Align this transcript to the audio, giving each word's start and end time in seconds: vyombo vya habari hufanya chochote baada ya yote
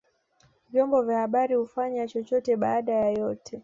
vyombo 0.69 1.01
vya 1.01 1.17
habari 1.19 1.55
hufanya 1.55 2.07
chochote 2.07 2.55
baada 2.55 2.93
ya 2.93 3.09
yote 3.09 3.59